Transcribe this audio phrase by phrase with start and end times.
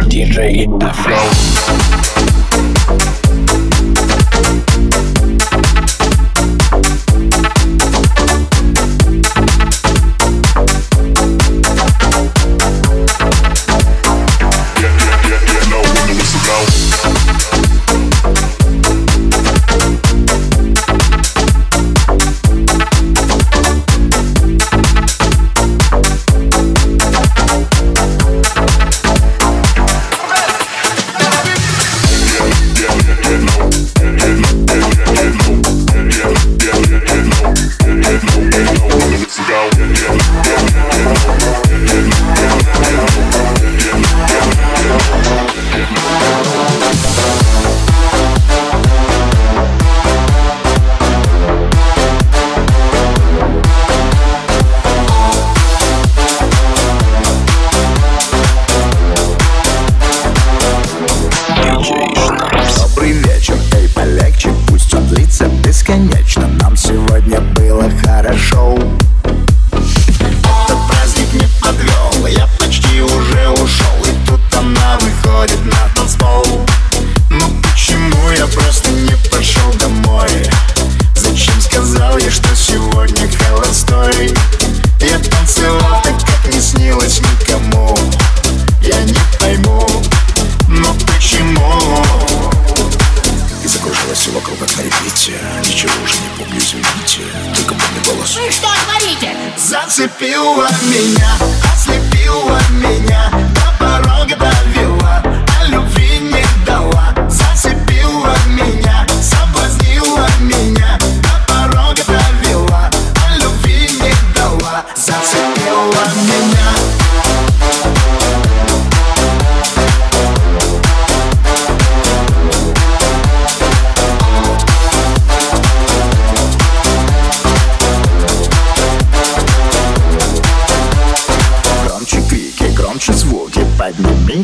[0.00, 2.13] DJ Afro.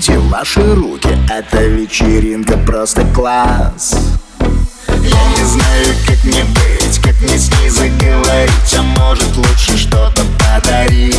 [0.01, 3.95] Протяните ваши руки, эта вечеринка просто класс
[4.89, 10.23] Я не знаю, как мне быть, как мне с ней заговорить А может лучше что-то
[10.39, 11.17] подарить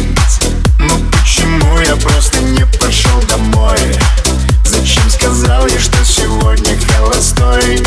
[0.80, 3.78] Ну почему я просто не пошел домой?
[4.66, 7.84] Зачем сказал я, что сегодня холостой?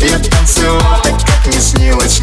[0.00, 2.22] Я танцевал так, как не снилось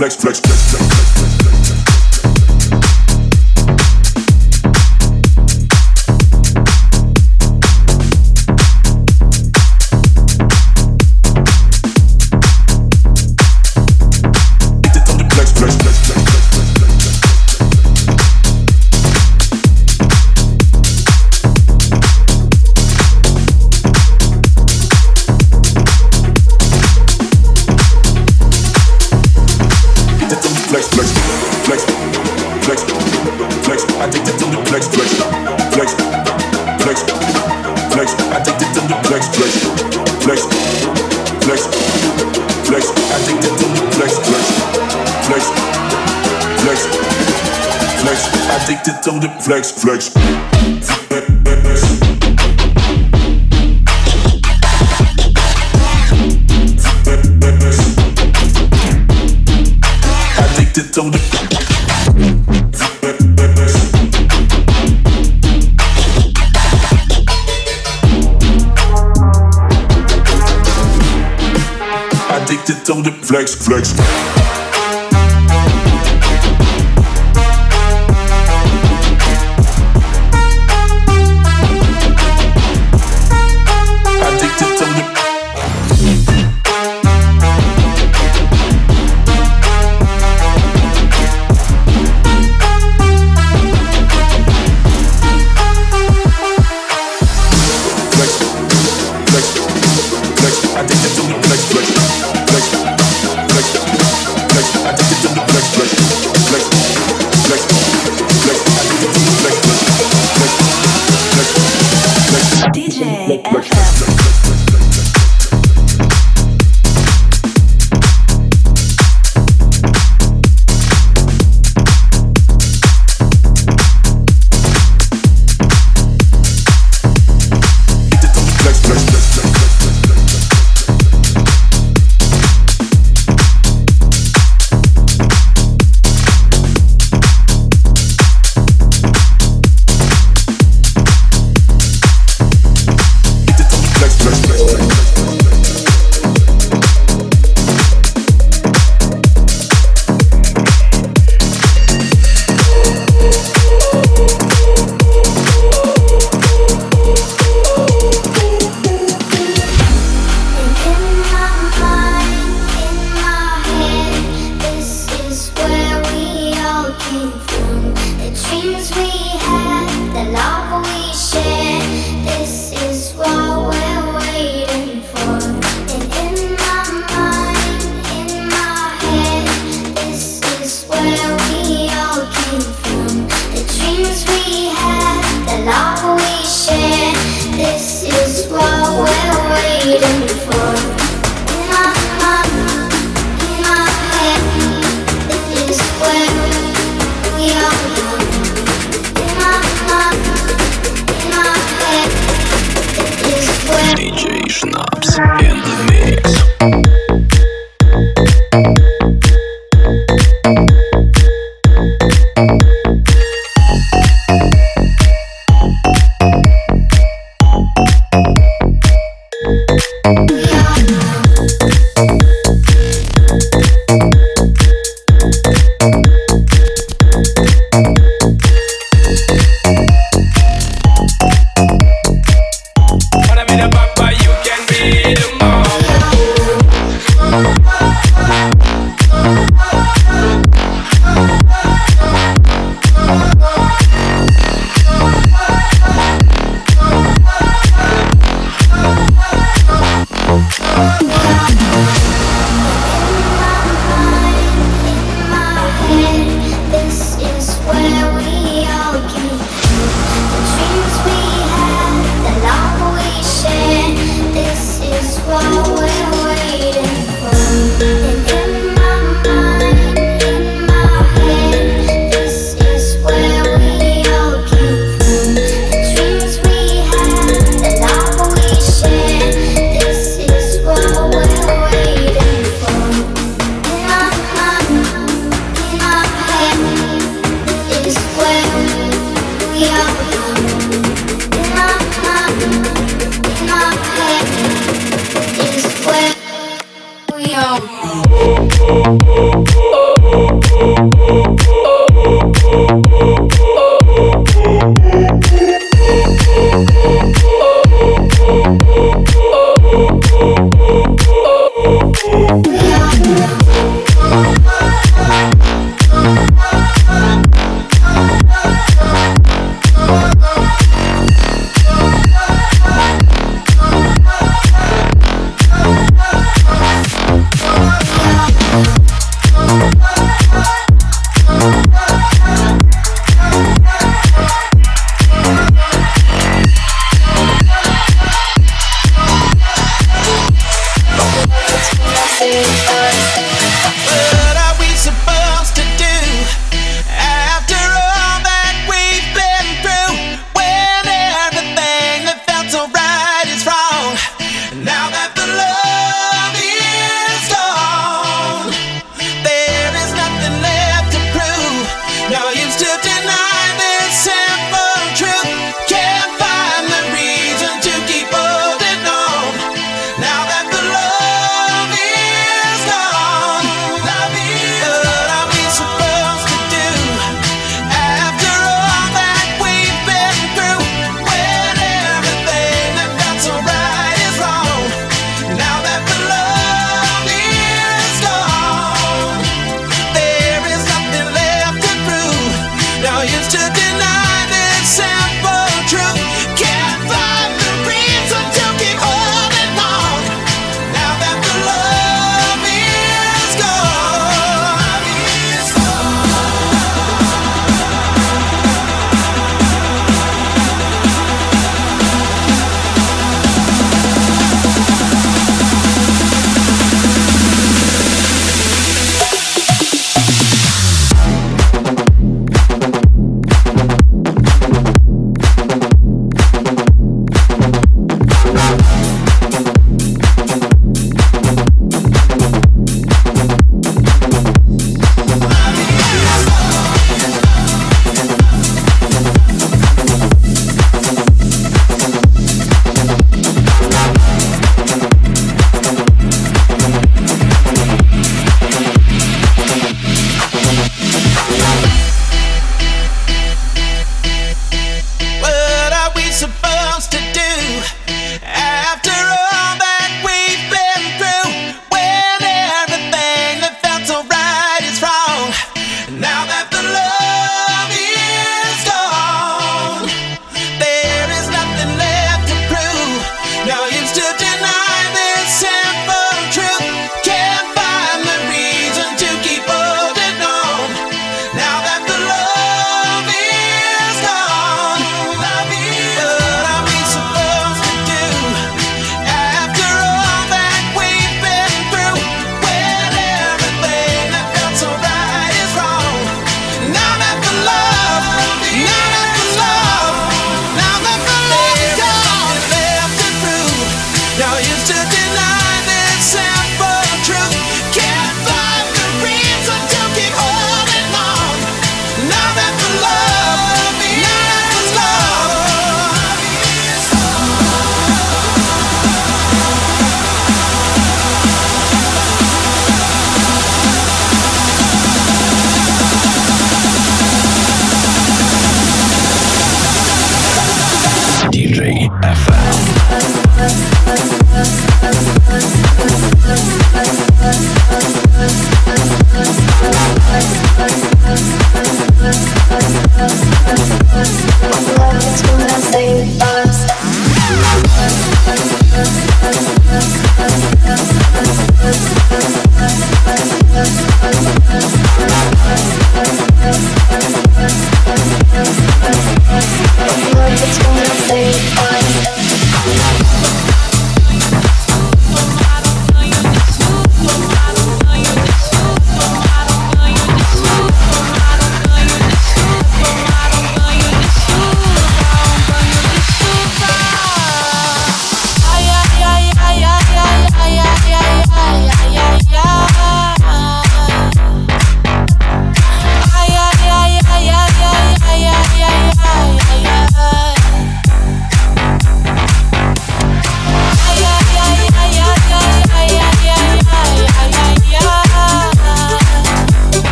[0.00, 0.69] flex, flex, flex.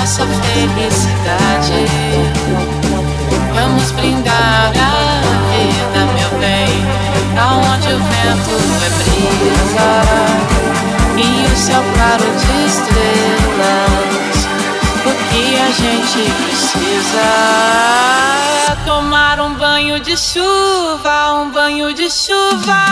[0.00, 1.84] nossa felicidade.
[3.54, 6.72] Vamos brindar a vida, meu bem,
[7.38, 9.90] aonde o vento é brisa
[11.18, 14.38] e o céu claro de estrelas.
[15.04, 17.28] O que a gente precisa?
[18.86, 22.86] Tomar um banho de chuva, um banho de chuva.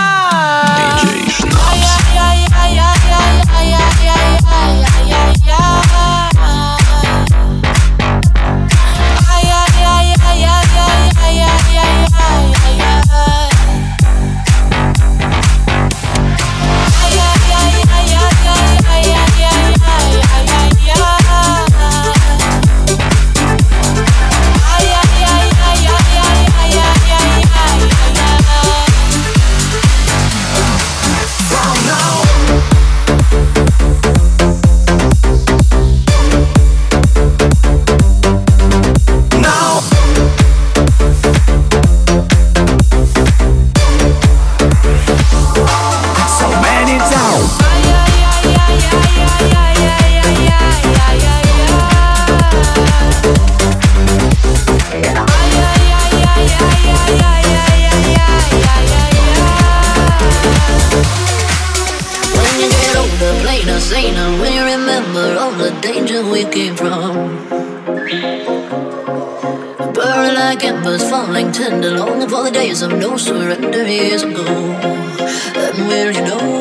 [71.29, 74.47] tumbling tender, longing for the days of no surrender years ago.
[74.47, 76.58] And will you know?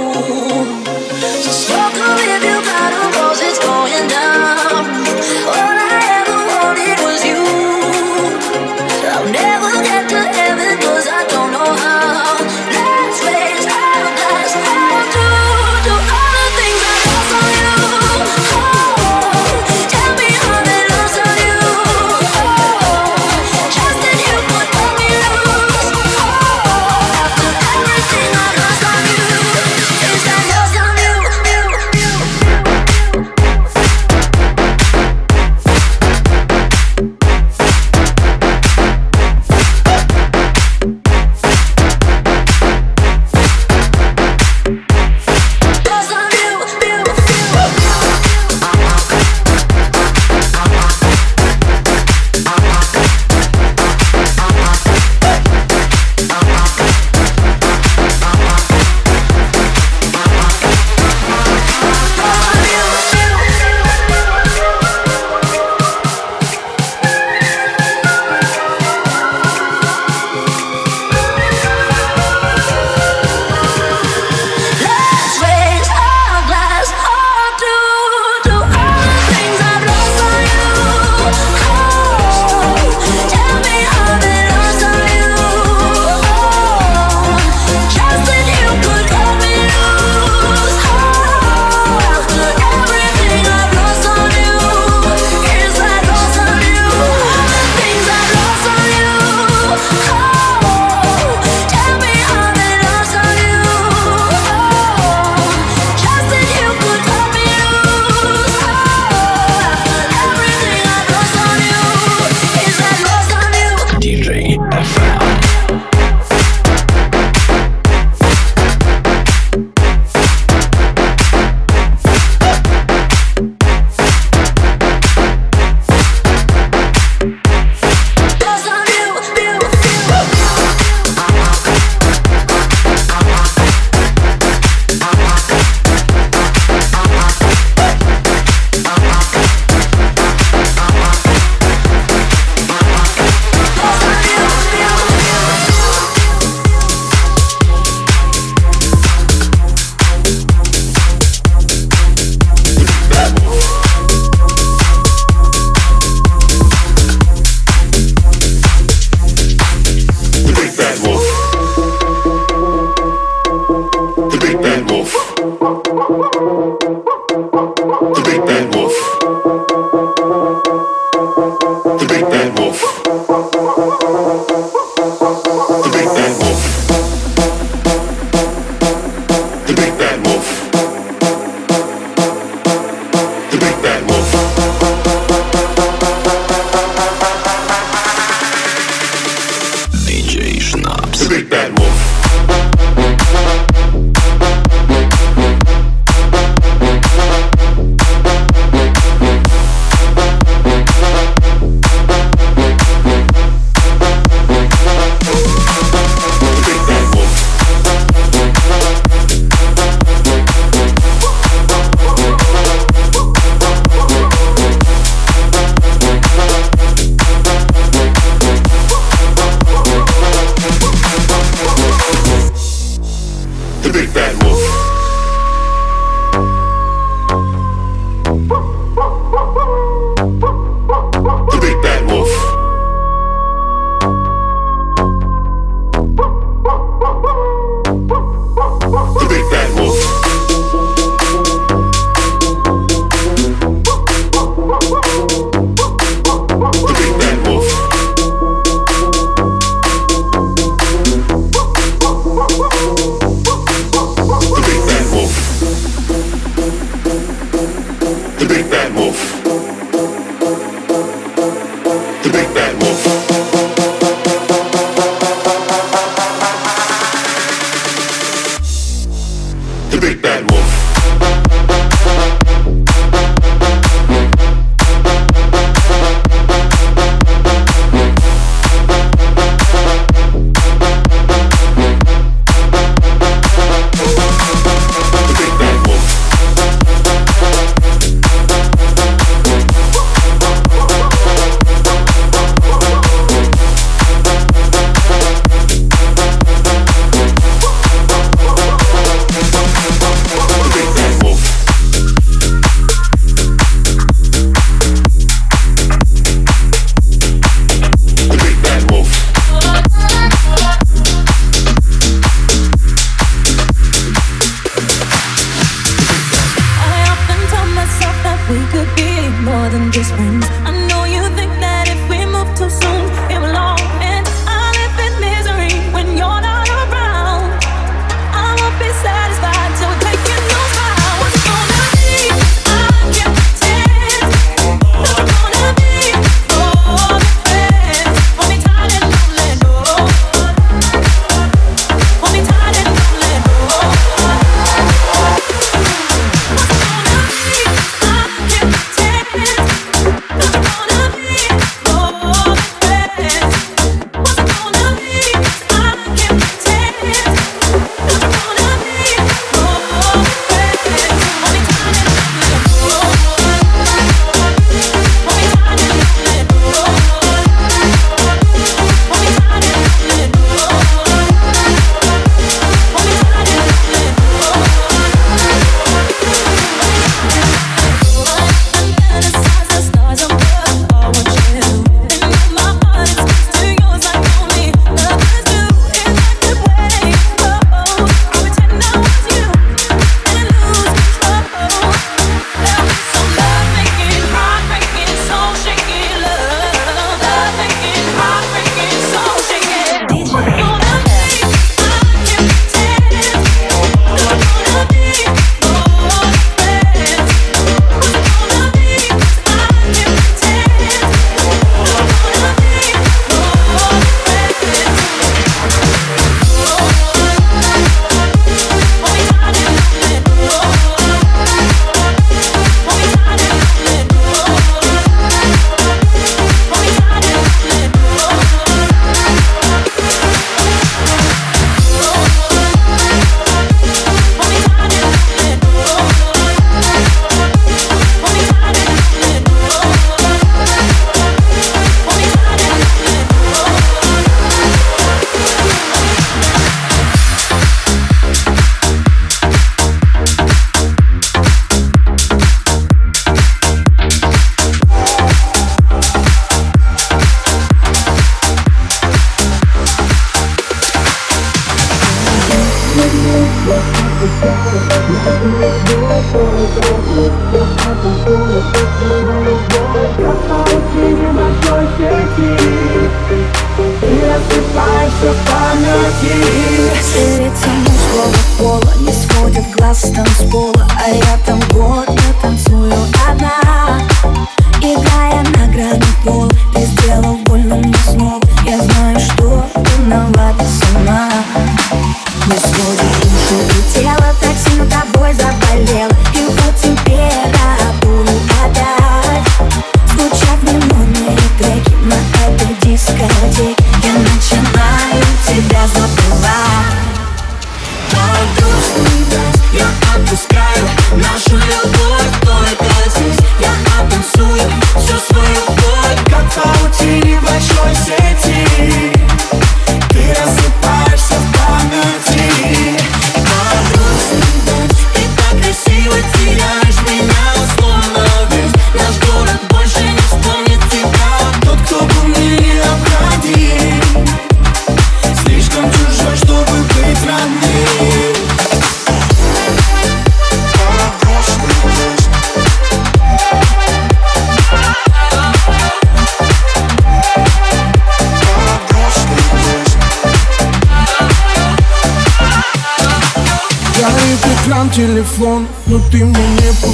[554.27, 554.57] Da.
[554.97, 556.87] телефон, но ты мне не по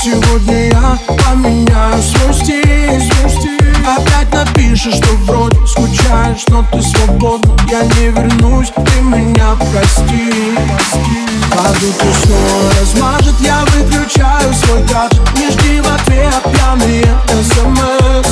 [0.00, 3.74] Сегодня я поменяю свой стиль.
[3.84, 10.54] Опять напишешь, что вроде скучаешь, но ты свободна Я не вернусь, ты меня прости.
[11.50, 18.28] Падают и снова размажет, я выключаю свой гаджет Не жди в ответ пьяные смс.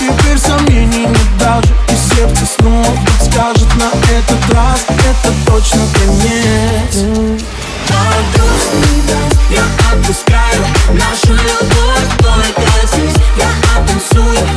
[0.00, 7.04] Теперь сомнений нет даже И сердце снова подскажет на этот раз Это точно конец.
[9.50, 9.62] Я
[9.92, 13.46] отпускаю нашу любовь Только здесь я
[13.78, 14.53] оттанцую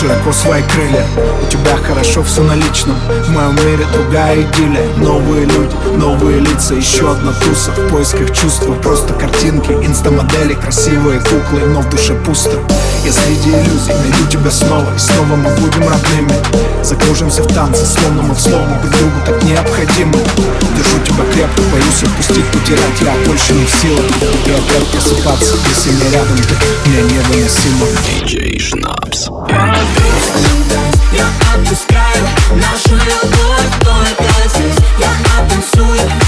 [0.00, 1.04] широко свои крылья.
[1.42, 2.96] У тебя хорошо все на личном.
[3.26, 4.86] В моем мире другая идиллия.
[4.96, 7.70] Новые люди, новые лица Еще одна туса.
[7.72, 12.58] В поисках чувства Просто картинки, инстамодели Красивые куклы, но в душе пусто.
[13.04, 16.32] Я среди иллюзий найду тебя снова И снова мы будем родными.
[16.82, 20.16] Закружимся в танце, словно мы в слово Друг другу так необходимы
[20.76, 23.00] Держу тебя крепко, боюсь отпустить, потерять.
[23.02, 24.04] Я больше не в силах.
[24.46, 26.38] И опять просыпаться, если не рядом.
[26.38, 28.99] Ты Мне невыносимо DJ Schnaps.
[31.12, 34.76] Я отпускаю нашу любовь Только здесь.
[34.98, 36.19] Я оттанцую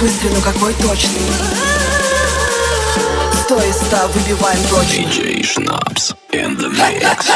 [0.00, 1.20] быстрый, но какой точный.
[3.44, 7.26] Сто из ста выбиваем прочно DJ Schnapps in the mix.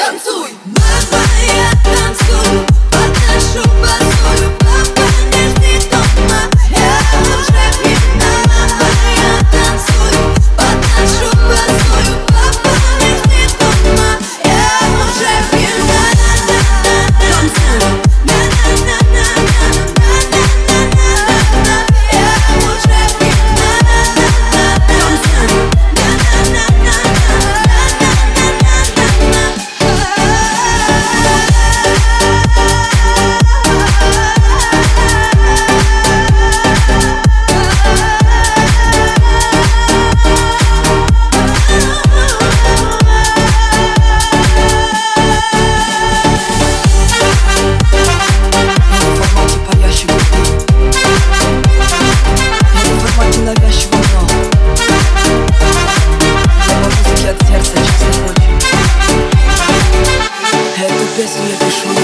[0.00, 0.50] Танцуй!
[0.66, 1.22] Баба,
[1.56, 4.63] я танцую, под нашу басую
[61.16, 62.03] bist du wirklich schon?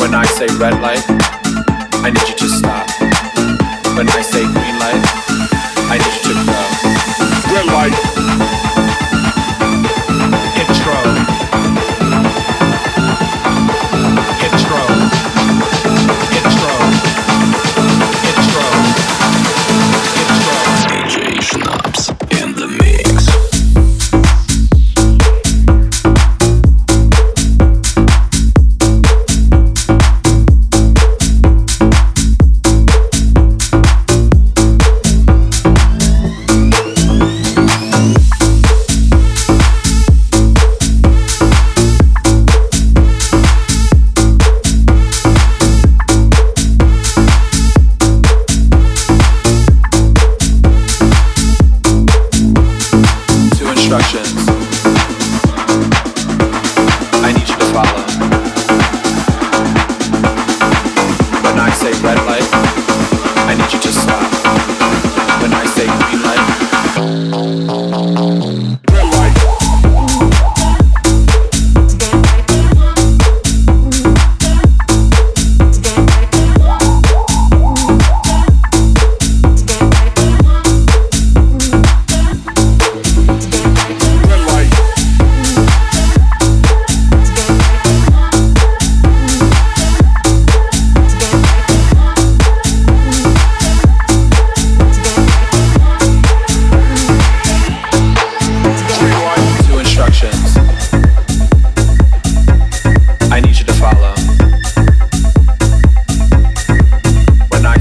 [0.00, 1.04] When I say red light,
[2.04, 2.88] I need you to stop.
[3.96, 4.44] When I say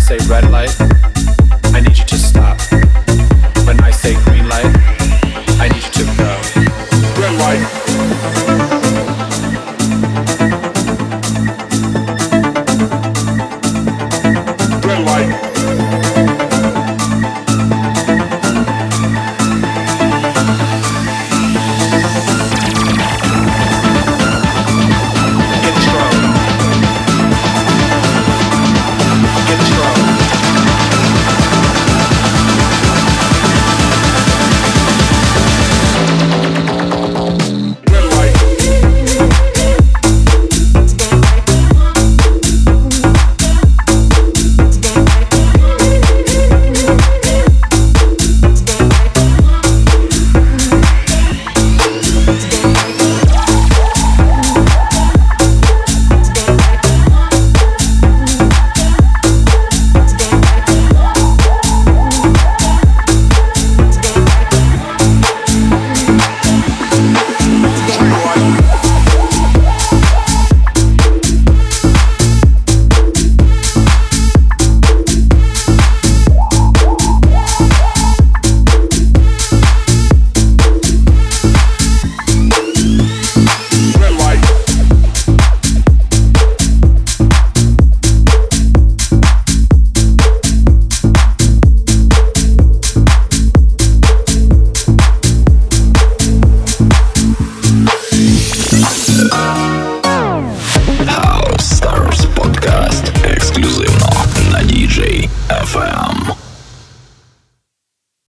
[0.07, 0.73] say red light,
[1.73, 2.76] I need you to stop.